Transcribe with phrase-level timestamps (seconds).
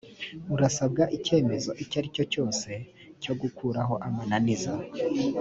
[0.53, 2.69] urasabwa icyemezo icyo ari cyo cyose
[3.23, 4.73] cyo gukuraho amananiza